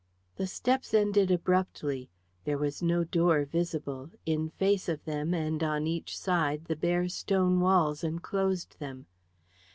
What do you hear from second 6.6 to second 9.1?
the bare stone walls enclosed them.